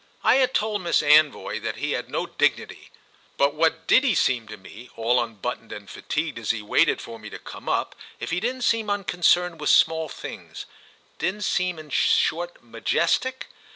I 0.23 0.37
had 0.37 0.55
told 0.55 0.81
Miss 0.81 1.03
Anvoy 1.03 1.59
that 1.61 1.75
he 1.75 1.91
had 1.91 2.09
no 2.09 2.25
dignity, 2.25 2.89
but 3.37 3.53
what 3.53 3.85
did 3.85 4.03
he 4.03 4.15
seem 4.15 4.47
to 4.47 4.57
me, 4.57 4.89
all 4.95 5.21
unbuttoned 5.23 5.71
and 5.71 5.87
fatigued 5.87 6.39
as 6.39 6.49
he 6.49 6.63
waited 6.63 6.99
for 6.99 7.19
me 7.19 7.29
to 7.29 7.37
come 7.37 7.69
up, 7.69 7.95
if 8.19 8.31
he 8.31 8.39
didn't 8.39 8.63
seem 8.63 8.89
unconcerned 8.89 9.59
with 9.61 9.69
small 9.69 10.09
things, 10.09 10.65
didn't 11.19 11.43
seem 11.43 11.77
in 11.77 11.91
short 11.91 12.63
majestic? 12.63 13.45